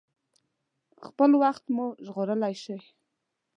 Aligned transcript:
خپل 1.07 1.31
وخت 1.43 1.63
مو 1.75 1.85
ژغورلی 2.05 2.55
شئ. 2.63 2.79